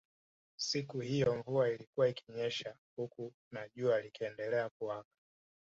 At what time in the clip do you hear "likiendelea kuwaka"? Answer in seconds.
4.01-5.09